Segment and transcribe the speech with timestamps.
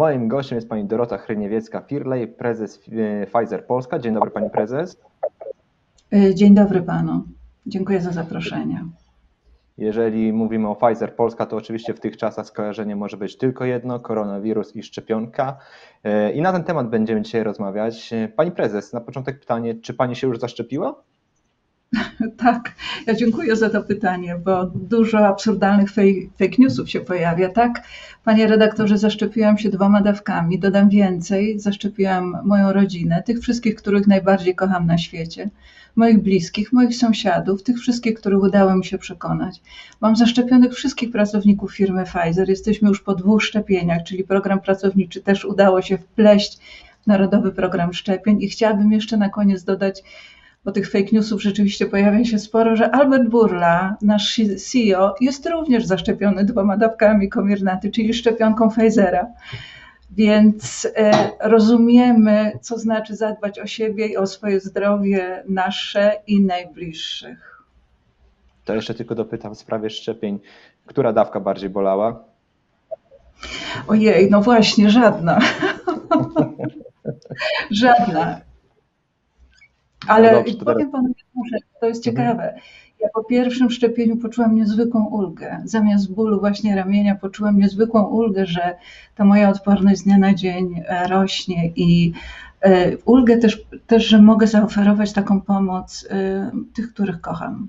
[0.00, 2.80] Moim gościem jest pani Dorota Hryniewiecka-Firlej, prezes
[3.22, 3.98] e, Pfizer Polska.
[3.98, 5.00] Dzień dobry pani prezes.
[6.12, 7.22] E, dzień dobry panu.
[7.66, 8.84] Dziękuję za zaproszenie.
[9.78, 14.00] Jeżeli mówimy o Pfizer Polska, to oczywiście w tych czasach skojarzenie może być tylko jedno:
[14.00, 15.58] koronawirus i szczepionka.
[16.04, 18.10] E, I na ten temat będziemy dzisiaj rozmawiać.
[18.36, 21.02] Pani prezes, na początek pytanie, czy pani się już zaszczepiła?
[22.36, 22.74] Tak,
[23.06, 27.48] ja dziękuję za to pytanie, bo dużo absurdalnych fake, newsów się pojawia.
[27.48, 27.82] Tak,
[28.24, 34.54] panie redaktorze, zaszczepiłam się dwoma dawkami, dodam więcej, zaszczepiłam moją rodzinę, tych wszystkich, których najbardziej
[34.54, 35.50] kocham na świecie,
[35.96, 39.62] moich bliskich, moich sąsiadów, tych wszystkich, których udało mi się przekonać.
[40.00, 45.44] Mam zaszczepionych wszystkich pracowników firmy Pfizer, jesteśmy już po dwóch szczepieniach, czyli program pracowniczy też
[45.44, 46.58] udało się wpleść
[47.06, 50.02] Narodowy Program Szczepień i chciałabym jeszcze na koniec dodać,
[50.64, 55.86] bo tych fake newsów rzeczywiście pojawia się sporo, że Albert Burla, nasz CEO, jest również
[55.86, 59.26] zaszczepiony dwoma dawkami Comirnaty, czyli szczepionką Pfizera.
[60.10, 67.64] Więc e, rozumiemy, co znaczy zadbać o siebie i o swoje zdrowie nasze i najbliższych.
[68.64, 70.38] To jeszcze tylko dopytam w sprawie szczepień.
[70.86, 72.24] Która dawka bardziej bolała?
[73.88, 75.38] Ojej, no właśnie, żadna.
[77.70, 78.49] żadna.
[80.10, 82.26] Ale no dobrze, powiem panu jedną rzecz, to jest mhm.
[82.26, 82.60] ciekawe.
[83.00, 85.62] Ja po pierwszym szczepieniu poczułam niezwykłą ulgę.
[85.64, 88.76] Zamiast bólu właśnie ramienia poczułam niezwykłą ulgę, że
[89.14, 92.12] ta moja odporność z dnia na dzień e, rośnie i
[92.60, 97.68] e, ulgę też, też że mogę zaoferować taką pomoc e, tych, których kocham.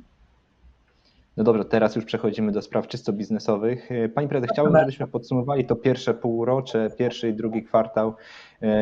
[1.38, 3.89] No dobrze, teraz już przechodzimy do spraw czysto biznesowych.
[4.16, 8.14] Pani prezes, chciałbym, żebyśmy podsumowali to pierwsze półrocze, pierwszy i drugi kwartał.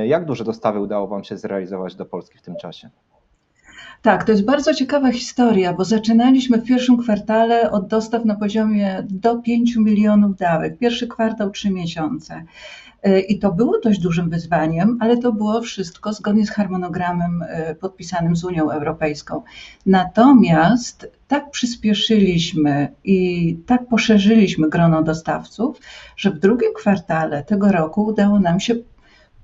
[0.05, 2.89] Jak duże dostawy udało Wam się zrealizować do Polski w tym czasie?
[4.01, 9.03] Tak, to jest bardzo ciekawa historia, bo zaczynaliśmy w pierwszym kwartale od dostaw na poziomie
[9.09, 10.77] do 5 milionów dawek.
[10.77, 12.43] Pierwszy kwartał 3 miesiące.
[13.07, 17.75] Y, I to było dość dużym wyzwaniem, ale to było wszystko zgodnie z harmonogramem y,
[17.75, 19.41] podpisanym z Unią Europejską.
[19.85, 25.79] Natomiast tak przyspieszyliśmy i tak poszerzyliśmy grono dostawców,
[26.17, 28.75] że w drugim kwartale tego roku udało nam się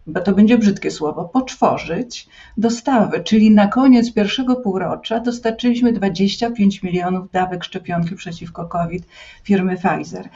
[0.07, 2.27] bo to będzie brzydkie słowo, poczworzyć
[2.57, 9.07] dostawy, czyli na koniec pierwszego półrocza dostarczyliśmy 25 milionów dawek szczepionki przeciwko COVID
[9.43, 10.29] firmy Pfizer.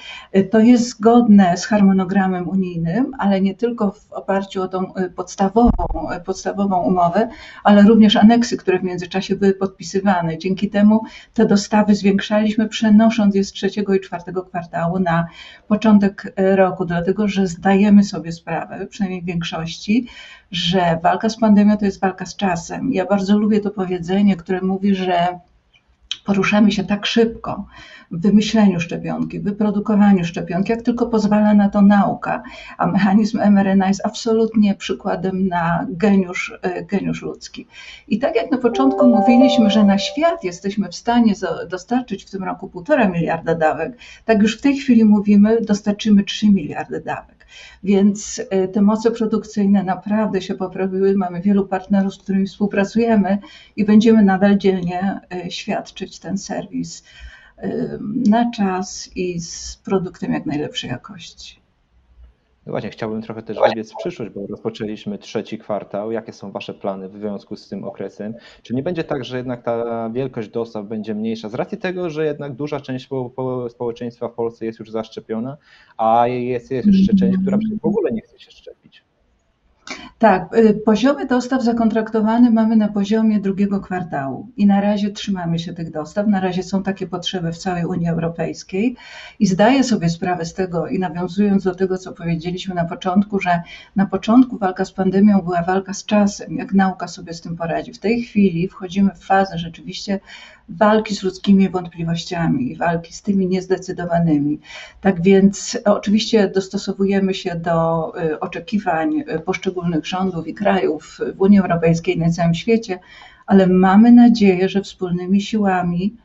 [0.52, 5.72] To jest zgodne z harmonogramem unijnym, ale nie tylko w oparciu o tą y, podstawową,
[6.18, 7.30] y, podstawową umowę,
[7.64, 10.38] ale również aneksy, które w międzyczasie były podpisywane.
[10.38, 11.02] Dzięki temu
[11.34, 15.28] te dostawy zwiększaliśmy, przenosząc je z trzeciego i czwartego kwartału na
[15.68, 20.08] początek y, roku, dlatego że zdajemy sobie sprawę, przynajmniej większość większości,
[20.52, 22.94] że walka z pandemią to jest walka z czasem.
[22.94, 25.40] Ja bardzo lubię to powiedzenie, które mówi, że
[26.26, 27.66] poruszamy się tak szybko
[28.12, 32.44] w wymyśleniu szczepionki, w wyprodukowaniu szczepionki, jak tylko pozwala na to nauka,
[32.78, 37.68] a mechanizm mRNA jest absolutnie przykładem na geniusz, e, geniusz ludzki.
[38.08, 41.34] I tak jak na początku mówiliśmy, że na świat jesteśmy w stanie
[41.70, 46.50] dostarczyć w tym roku półtora miliarda dawek, tak już w tej chwili mówimy, dostarczymy 3
[46.50, 47.39] miliardy dawek.
[47.84, 51.16] Więc e, te moce produkcyjne naprawdę się poprawiły.
[51.16, 53.38] Mamy wielu partnerów, z którymi współpracujemy
[53.76, 57.04] i będziemy nadal dzielnie e, świadczyć ten serwis
[57.58, 57.98] e,
[58.30, 61.59] na czas i z produktem jak najlepszej jakości.
[62.66, 66.12] No właśnie, chciałbym trochę też wybiec w przyszłość, bo rozpoczęliśmy trzeci kwartał.
[66.12, 68.34] Jakie są Wasze plany w związku z tym okresem?
[68.62, 72.26] Czy nie będzie tak, że jednak ta wielkość dostaw będzie mniejsza z racji tego, że
[72.26, 73.10] jednak duża część
[73.70, 75.58] społeczeństwa w Polsce jest już zaszczepiona,
[75.98, 79.04] a jest jeszcze część, która w ogóle nie chce się szczepić?
[80.20, 85.74] Tak, y, poziomy dostaw zakontraktowane mamy na poziomie drugiego kwartału i na razie trzymamy się
[85.74, 86.28] tych dostaw.
[86.28, 88.96] Na razie są takie potrzeby w całej Unii Europejskiej
[89.40, 93.62] i zdaję sobie sprawę z tego i nawiązując do tego, co powiedzieliśmy na początku, że
[93.96, 97.94] na początku walka z pandemią była walka z czasem, jak nauka sobie z tym poradzi.
[97.94, 100.20] W tej chwili wchodzimy w fazę rzeczywiście
[100.70, 104.60] walki z ludzkimi wątpliwościami, walki z tymi niezdecydowanymi.
[105.02, 109.40] Tak więc oczywiście dostosowujemy się do y, oczekiwań y,
[109.80, 113.00] poszczególnych rządów i krajów w Unii Europejskiej i na całym świecie,
[113.46, 116.16] ale mamy nadzieję, że wspólnymi siłami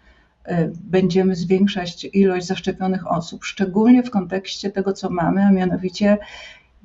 [0.49, 6.19] y, będziemy zwiększać ilość zaszczepionych osób, szczególnie w kontekście tego, co mamy, a mianowicie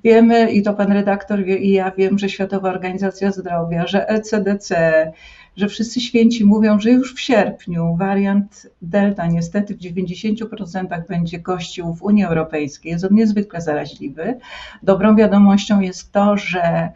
[0.04, 4.75] wiemy, i to pan redaktor wie, i ja wiem, że Światowa Organizacja Zdrowia, że ECDC,
[5.59, 11.94] że wszyscy święci mówią, że już w sierpniu wariant Delta niestety w 90% będzie gościł
[11.94, 12.91] w Unii Europejskiej.
[12.91, 14.39] Jest on niezwykle zaraźliwy.
[14.83, 16.89] Dobrą wiadomością jest to, że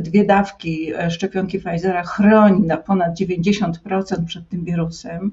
[0.00, 5.30] dwie dawki e, szczepionki Pfizera chroni na ponad 90% przed tym wirusem,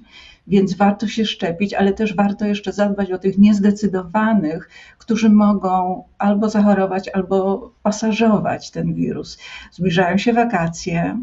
[0.48, 6.50] więc warto się szczepić, ale też warto jeszcze zadbać o tych niezdecydowanych, którzy mogą albo
[6.50, 9.38] zachorować, albo pasażować ten wirus.
[9.72, 11.18] Zbliżają się wakacje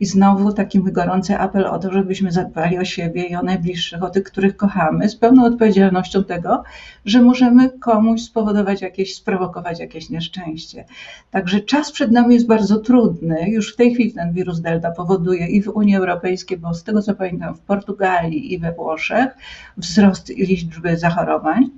[0.00, 4.10] i znowu taki gorący apel o to, żebyśmy zadbali o siebie i o najbliższych, o
[4.10, 6.62] tych, których kochamy, z pełną odpowiedzialnością tego,
[7.04, 10.84] że możemy komuś spowodować jakieś, sprowokować jakieś nieszczęście.
[11.30, 13.50] Także czas przed nami jest bardzo trudny.
[13.50, 17.02] Już w tej chwili ten wirus Delta powoduje i w Unii Europejskiej, bo z tego
[17.02, 19.28] co pamiętam, w Portugalii i we Włoszech
[19.76, 21.70] wzrost liczby zachorowań.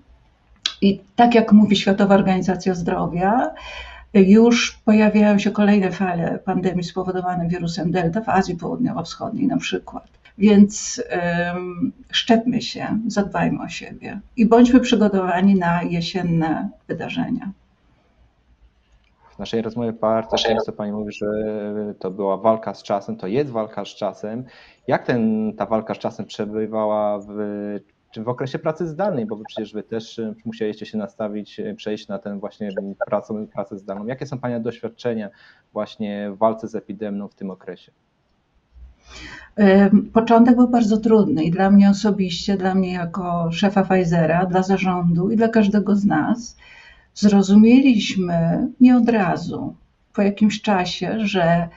[0.83, 3.51] I tak jak mówi Światowa Organizacja Zdrowia,
[4.15, 10.09] już pojawiają się kolejne fale pandemii spowodowane wirusem Delta w Azji Południowo-Wschodniej na przykład.
[10.39, 11.03] Więc
[11.55, 17.51] um, szczepmy się, zadbajmy o siebie i bądźmy przygotowani na jesienne wydarzenia.
[19.37, 21.27] W naszej rozmowie bardzo często Pani mówi, że
[21.99, 24.45] to była walka z czasem, to jest walka z czasem.
[24.87, 27.31] Jak ten, ta walka z czasem przebywała w
[28.11, 31.75] czy w okresie pracy zdalnej, bo wy przecież wy też y, musieliście się nastawić, y,
[31.75, 32.69] przejść na ten właśnie
[33.07, 34.07] pracę, pracę zdalną.
[34.07, 35.31] Jakie są Pana doświadczenia
[35.73, 37.93] właśnie w walce z epidemią w tym okresie?
[40.13, 45.31] Początek był bardzo trudny i dla mnie osobiście, dla mnie jako szefa Pfizera, dla zarządu
[45.31, 46.57] i dla każdego z nas.
[47.15, 49.75] Zrozumieliśmy nie od razu,
[50.15, 51.69] po jakimś czasie, że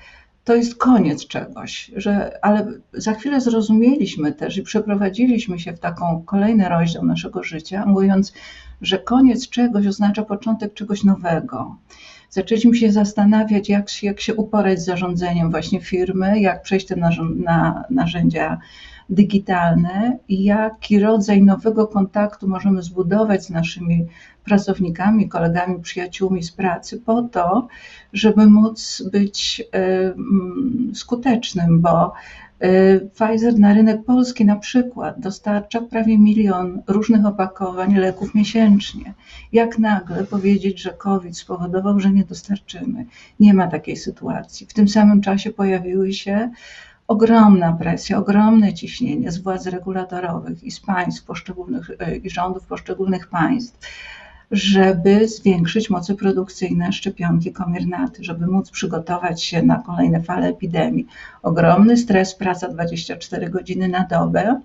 [0.43, 6.23] to jest koniec czegoś, że, ale za chwilę zrozumieliśmy też i przeprowadziliśmy się w taką
[6.25, 8.33] kolejny rozdział naszego życia, mówiąc,
[8.81, 11.77] że koniec czegoś oznacza początek czegoś nowego.
[12.29, 16.95] Zaczęliśmy się zastanawiać, jak, jak się uporać z zarządzeniem właśnie firmy, jak przejść te
[17.35, 18.57] na narzędzia
[19.09, 24.05] digitalne i jaki rodzaj nowego kontaktu możemy zbudować z naszymi
[24.44, 27.67] pracownikami, kolegami, przyjaciółmi z pracy po to,
[28.13, 29.63] żeby móc być
[30.94, 32.13] skutecznym, bo
[32.59, 39.13] e, Pfizer na rynek polski na przykład dostarcza prawie milion różnych opakowań leków miesięcznie.
[39.51, 43.05] Jak nagle powiedzieć, że COVID spowodował, że nie dostarczymy?
[43.39, 44.67] Nie ma takiej sytuacji.
[44.67, 46.50] W tym samym czasie pojawiły się
[47.13, 53.27] ogromna presja, ogromne ciśnienie z władz regulatorowych i z państw poszczególnych e, i rządów poszczególnych
[53.27, 53.80] państw
[54.51, 61.07] żeby zwiększyć moce produkcyjne szczepionki Comirnaty, żeby móc przygotować się na kolejne fale epidemii.
[61.44, 64.62] Ogromny stres, praca 24 godziny na dobę.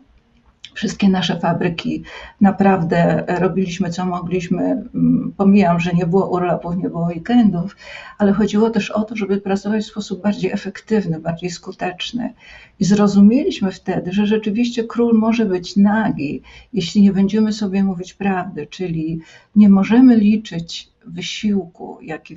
[0.78, 2.02] Wszystkie nasze fabryki
[2.40, 4.62] naprawdę robiliśmy co mogliśmy.
[4.62, 7.76] Mm, pomijam, że nie było urlopów, nie było weekendów,
[8.18, 12.34] ale chodziło też o to, żeby pracować w sposób bardziej efektywny, bardziej skuteczny.
[12.80, 16.42] I zrozumieliśmy wtedy, że rzeczywiście król może być nagi,
[16.72, 19.20] jeśli nie będziemy sobie mówić prawdy, czyli
[19.56, 22.36] nie możemy liczyć wysiłku, jaki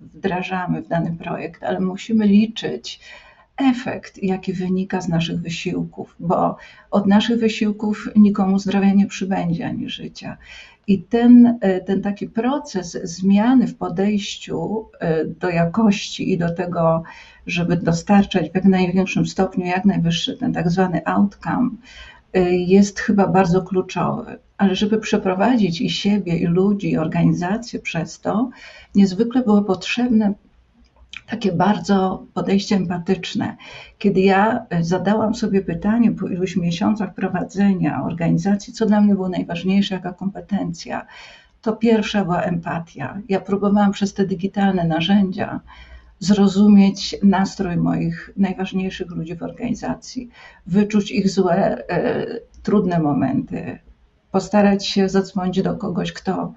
[0.00, 3.00] wdrażamy w dany projekt, ale musimy liczyć
[3.56, 6.56] efekt, jaki wynika z naszych wysiłków, bo
[6.90, 10.36] od naszych wysiłków nikomu zdrowia nie przybędzie ani życia.
[10.86, 17.02] I ten, e, ten taki proces zmiany w podejściu e, do jakości i do tego,
[17.46, 21.70] żeby dostarczać w jak największym stopniu, jak najwyższy ten tak zwany outcome,
[22.32, 24.38] e, jest chyba bardzo kluczowy.
[24.58, 28.50] Ale żeby przeprowadzić i siebie, i ludzi, i organizacje przez to,
[28.94, 30.34] niezwykle było potrzebne
[31.26, 33.56] takie bardzo podejście empatyczne.
[33.98, 39.28] Kiedy ja e, zadałam sobie pytanie po iluś miesiącach prowadzenia organizacji, co dla mnie było
[39.28, 41.06] najważniejsze, jaka kompetencja,
[41.62, 43.18] to pierwsza była empatia.
[43.28, 45.60] Ja próbowałam przez te digitalne narzędzia
[46.18, 50.30] zrozumieć nastrój moich najważniejszych ludzi w organizacji,
[50.66, 52.26] wyczuć ich złe, e,
[52.62, 53.78] trudne momenty,
[54.30, 56.52] postarać się zadzwonić do kogoś, kto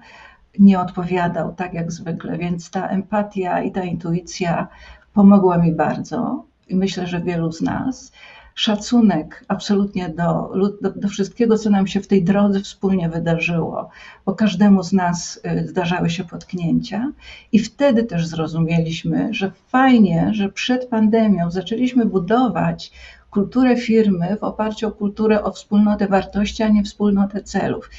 [0.58, 4.68] nie odpowiadał tak jak zwykle, więc ta empatia i ta intuicja
[5.14, 8.12] pomogła mi bardzo i myślę, że wielu z nas.
[8.54, 13.88] Szacunek absolutnie do, do, do, wszystkiego, co nam się w tej drodze wspólnie wydarzyło,
[14.26, 17.12] bo każdemu z nas y, zdarzały się potknięcia,
[17.52, 22.92] i wtedy też zrozumieliśmy, że fajnie, że przed pandemią zaczęliśmy budować
[23.30, 27.90] kulturę firmy w oparciu o kulturę, o wspólnotę wartości, a nie wspólnotę celów.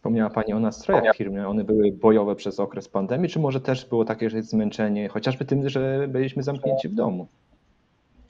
[0.00, 1.48] Wspomniała Pani o nastrojach w firmie.
[1.48, 5.68] One były bojowe przez okres pandemii, czy może też było takie że zmęczenie, chociażby tym,
[5.68, 7.28] że byliśmy zamknięci w domu?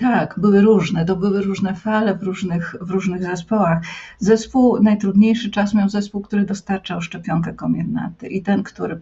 [0.00, 3.82] Tak, były różne, to były różne fale w różnych, w różnych zespołach.
[4.18, 9.00] Zespół, najtrudniejszy czas miał zespół, który dostarczał szczepionkę komirnaty i ten, który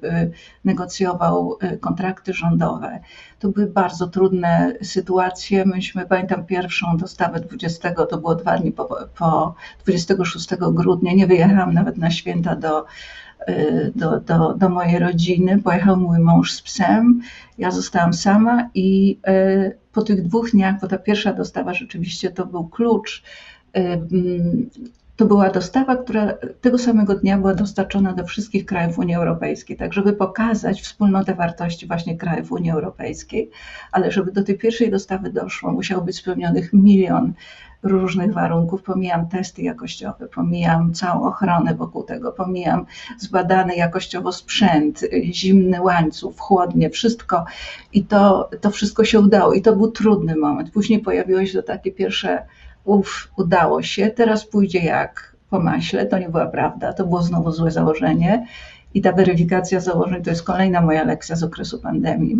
[0.64, 3.00] negocjował y, kontrakty rządowe.
[3.38, 5.64] To były bardzo trudne sytuacje.
[5.66, 11.74] Myśmy, pamiętam pierwszą dostawę 20, to było dwa dni po, po 26 grudnia, nie wyjechałam
[11.74, 12.84] nawet na święta do y,
[13.94, 15.62] do, do, do mojej rodziny.
[15.62, 17.20] Pojechał mój mąż z psem,
[17.58, 22.46] ja zostałam sama i y, po tych dwóch dniach, bo ta pierwsza dostawa rzeczywiście to
[22.46, 23.22] był klucz,
[23.76, 24.70] y, mm,
[25.16, 29.92] to była dostawa, która tego samego dnia była dostarczona do wszystkich krajów Unii Europejskiej, tak
[29.92, 33.50] żeby pokazać wspólnotę wartości właśnie krajów Unii Europejskiej,
[33.92, 37.32] ale żeby do tej pierwszej dostawy doszło, musiał być spełnionych milion
[37.82, 38.82] różnych warunków.
[38.82, 42.86] Pomijam testy jakościowe, pomijam całą ochronę wokół tego, pomijam
[43.18, 47.44] zbadany jakościowo sprzęt, zimny łańcuch, chłodnie, wszystko.
[47.92, 49.52] I to, to wszystko się udało.
[49.52, 50.70] I to był trudny moment.
[50.70, 52.46] Później pojawiło się to takie pierwsze
[52.84, 56.06] ów, udało się, teraz pójdzie jak po maśle.
[56.06, 58.46] To nie była prawda, to było znowu złe założenie.
[58.94, 62.36] I ta weryfikacja założeń to jest kolejna moja lekcja z okresu pandemii.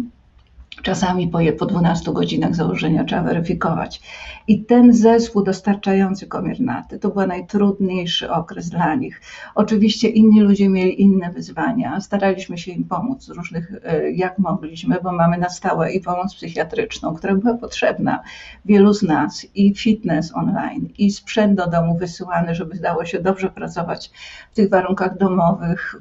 [0.82, 4.00] Czasami po, je, po 12 godzinach założenia trzeba weryfikować.
[4.49, 9.20] I ten zespół dostarczający komiernaty to był najtrudniejszy okres dla nich.
[9.54, 12.00] Oczywiście inni ludzie mieli inne wyzwania.
[12.00, 16.35] Staraliśmy się im pomóc z różnych, e, jak mogliśmy, bo mamy na stałe i pomoc
[16.35, 18.23] psychiatryczną, która była potrzebna
[18.64, 23.50] wielu z nas, i fitness online, i sprzęt do domu wysyłany, żeby dało się dobrze
[23.50, 24.11] pracować
[24.52, 25.94] w tych warunkach domowych,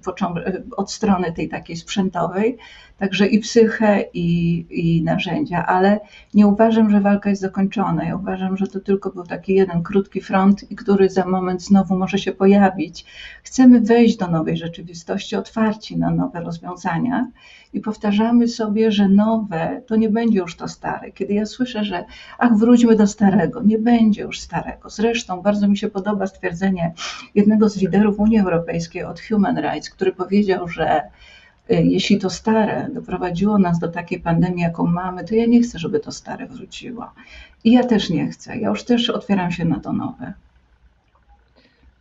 [0.77, 2.57] od strony tej takiej sprzętowej
[2.97, 5.99] także i psychę, i, i narzędzia, ale
[6.33, 8.03] nie uważam, że walka jest zakończona.
[8.03, 11.97] Ja uważam, że to tylko był taki jeden krótki front, i który za moment znowu
[11.97, 13.05] może się pojawić.
[13.43, 17.31] Chcemy wejść do nowej rzeczywistości, otwarci na nowe rozwiązania
[17.73, 21.11] i powtarzamy sobie, że nowe to nie będzie już to stare.
[21.11, 22.05] Kiedy ja słyszę, że
[22.37, 24.89] ach, wróćmy do starego, nie będzie już starego.
[24.89, 26.93] Zresztą bardzo mi się podoba stwierdzenie
[27.35, 31.01] jednego z liderów Unii Europejskiej od Human Rights, który powiedział, że
[31.69, 35.99] jeśli to stare doprowadziło nas do takiej pandemii, jaką mamy, to ja nie chcę, żeby
[35.99, 37.11] to stare wróciło.
[37.63, 38.57] I ja też nie chcę.
[38.57, 40.33] Ja już też otwieram się na to nowe.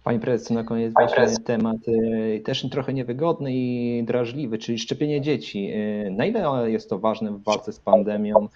[0.04, 5.70] Pani prezes, na koniec właśnie temat y, też trochę niewygodny i drażliwy, czyli szczepienie dzieci.
[6.06, 8.48] Y, na ile jest to ważne w walce z pandemią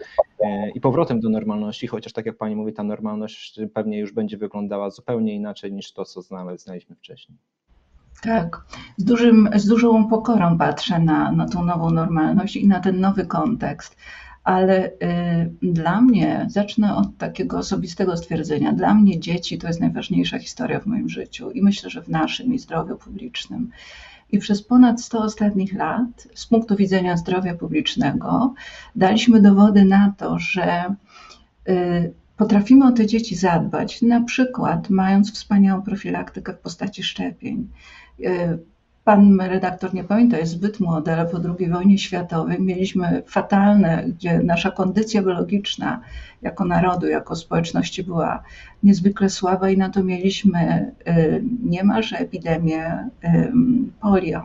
[0.75, 4.91] i powrotem do normalności, chociaż tak jak Pani mówi, ta normalność pewnie już będzie wyglądała
[4.91, 6.23] zupełnie inaczej niż to, co
[6.57, 7.39] znaliśmy wcześniej.
[8.23, 8.65] Tak,
[8.97, 13.27] z, dużym, z dużą pokorą patrzę na, na tą nową normalność i na ten nowy
[13.27, 13.97] kontekst.
[14.45, 14.91] Ale y,
[15.63, 20.87] dla mnie, zacznę od takiego osobistego stwierdzenia, dla mnie dzieci to jest najważniejsza historia w
[20.87, 23.71] moim życiu i myślę, że w naszym i zdrowiu publicznym.
[24.33, 28.55] I przez ponad 100 ostatnich lat, z punktu widzenia zdrowia publicznego,
[28.97, 30.95] daliśmy dowody na to, że
[31.69, 37.69] y, potrafimy o te dzieci zadbać, na przykład mając wspaniałą profilaktykę w postaci szczepień.
[38.25, 38.59] E,
[39.05, 44.39] pan redaktor nie pamięta, jest zbyt młody, ale po II wojnie światowej mieliśmy fatalne, gdzie
[44.39, 46.01] nasza kondycja biologiczna
[46.43, 48.43] jako narodu, jako społeczności była
[48.83, 53.09] niezwykle słaba i na to mieliśmy y, niemalże epidemię
[54.01, 54.43] polio.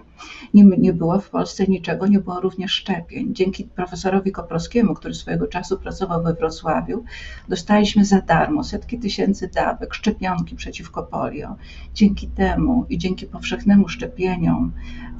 [0.53, 3.35] Nie, nie było w Polsce niczego, nie było również szczepień.
[3.35, 7.03] Dzięki profesorowi Koprowskiemu, który swojego czasu pracował we Wrocławiu,
[7.49, 11.55] dostaliśmy za darmo setki tysięcy dawek szczepionki przeciwko polio.
[11.93, 14.71] Dzięki temu i dzięki powszechnemu szczepieniom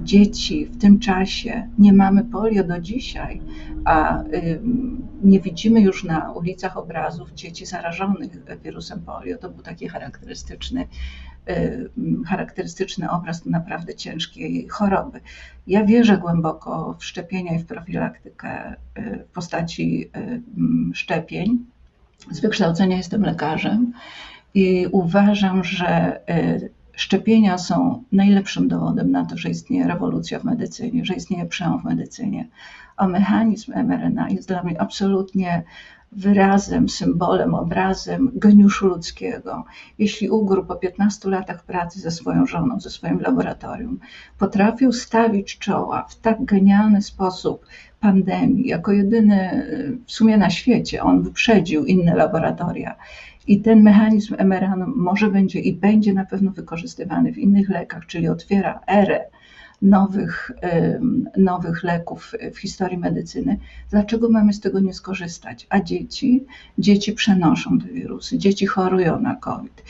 [0.01, 3.41] dzieci w tym czasie nie mamy polio do dzisiaj,
[3.85, 4.23] a
[5.23, 8.31] nie widzimy już na ulicach obrazów dzieci zarażonych
[8.63, 9.37] wirusem polio.
[9.37, 10.87] To był taki charakterystyczny,
[12.27, 15.19] charakterystyczny obraz naprawdę ciężkiej choroby.
[15.67, 20.09] Ja wierzę głęboko w szczepienia i w profilaktykę y, w postaci
[20.93, 21.65] szczepień.
[22.31, 23.93] Z wykształcenia jestem lekarzem
[24.53, 31.05] i uważam, że y, szczepienia są najlepszym dowodem na to, że istnieje rewolucja w medycynie,
[31.05, 32.47] że istnieje przełom w medycynie.
[32.97, 35.63] A mechanizm mRNA jest dla mnie absolutnie
[36.11, 39.65] wyrazem, symbolem, obrazem geniuszu ludzkiego.
[39.99, 43.99] Jeśli Ugru po 15 latach pracy ze swoją żoną, ze swoim laboratorium
[44.39, 47.65] potrafił stawić czoła w tak genialny sposób
[47.99, 49.67] pandemii, jako jedyny
[50.05, 52.95] w sumie na świecie, on wyprzedził inne laboratoria
[53.47, 58.27] i ten mechanizm mRNA może będzie i będzie na pewno wykorzystywany w innych lekach, czyli
[58.27, 59.25] otwiera erę
[59.85, 60.51] nowych,
[61.37, 63.57] nowych leków w historii medycyny.
[63.89, 65.67] Dlaczego mamy z tego nie skorzystać?
[65.69, 66.45] A dzieci?
[66.77, 69.83] Dzieci przenoszą te wirusy, dzieci chorują na COVID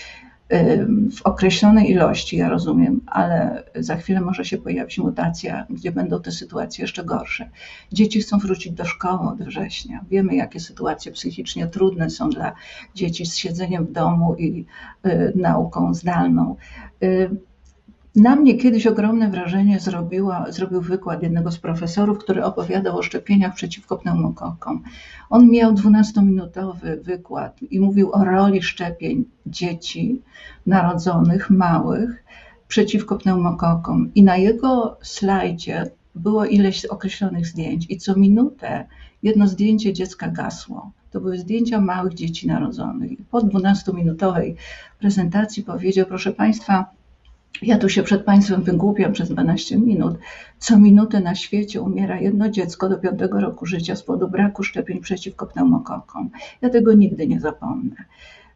[1.15, 6.31] w określonej ilości, ja rozumiem, ale za chwilę może się pojawić mutacja, gdzie będą te
[6.31, 7.49] sytuacje jeszcze gorsze.
[7.91, 10.05] Dzieci chcą wrócić do szkoły od września.
[10.09, 12.53] Wiemy, jakie sytuacje psychicznie trudne są dla
[12.95, 14.65] dzieci z siedzeniem w domu i
[15.05, 16.55] y, nauką zdalną.
[18.15, 23.55] Na mnie kiedyś ogromne wrażenie zrobiła, zrobił wykład jednego z profesorów, który opowiadał o szczepieniach
[23.55, 24.83] przeciwko pneumokokom.
[25.29, 30.21] On miał 12-minutowy wykład i mówił o roli szczepień dzieci
[30.65, 32.23] narodzonych, małych,
[32.67, 38.87] przeciwko pneumokokom i na jego slajdzie było ileś określonych zdjęć i co minutę
[39.23, 40.91] jedno zdjęcie dziecka gasło.
[41.11, 43.11] To były zdjęcia małych dzieci narodzonych.
[43.31, 44.55] Po 12-minutowej
[44.99, 46.85] prezentacji powiedział, proszę Państwa,
[47.61, 50.17] ja tu się przed Państwem wygłupiam przez 12 minut.
[50.59, 54.99] Co minutę na świecie umiera jedno dziecko do 5 roku życia z powodu braku szczepień
[54.99, 56.29] przeciwko pneumokokom.
[56.61, 57.95] Ja tego nigdy nie zapomnę.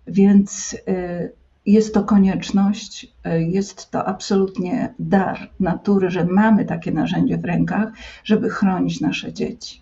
[0.07, 1.31] Więc y,
[1.65, 7.89] jest to konieczność, y, jest to absolutnie dar natury, że mamy takie narzędzie w rękach,
[8.23, 9.81] żeby chronić nasze dzieci.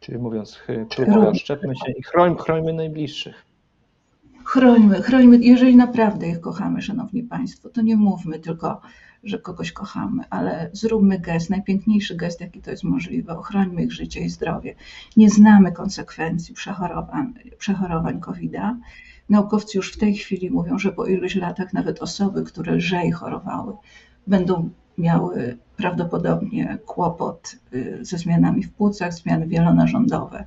[0.00, 0.18] Czyli
[1.08, 3.53] mówiąc szczepmy się i chroń, chrońmy najbliższych.
[4.44, 8.80] Chrońmy, chrońmy, jeżeli naprawdę ich kochamy, Szanowni Państwo, to nie mówmy tylko,
[9.22, 14.20] że kogoś kochamy, ale zróbmy gest, najpiękniejszy gest, jaki to jest możliwe, ochrońmy ich życie
[14.20, 14.74] i zdrowie.
[15.16, 18.76] Nie znamy konsekwencji przechorowań, przechorowań COVID-a.
[19.28, 23.72] Naukowcy już w tej chwili mówią, że po iluś latach nawet osoby, które lżej chorowały,
[24.26, 30.44] będą miały prawdopodobnie kłopot y, ze zmianami w płucach, zmiany wielonarządowe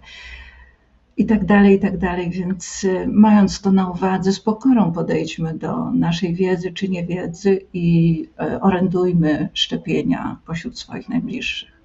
[1.18, 2.30] i tak dalej, i tak dalej.
[2.30, 8.28] Więc y, mając to na uwadze, z pokorą podejdźmy do naszej wiedzy czy niewiedzy i
[8.42, 11.78] y, orędujmy szczepienia pośród swoich najbliższych.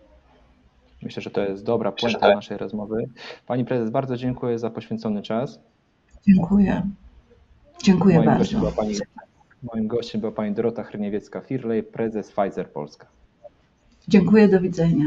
[1.03, 3.09] Myślę, że to jest dobra puenta naszej rozmowy.
[3.47, 5.61] Pani prezes, bardzo dziękuję za poświęcony czas.
[6.29, 6.83] Dziękuję.
[7.83, 8.77] Dziękuję moim Gościem bardzo.
[8.77, 8.99] była pani,
[9.63, 13.07] moim gościem była pani Dorota Hryniewiecka-Firlej, prezes Pfizer Polska.
[14.09, 15.05] Dziękuję, do widzenia.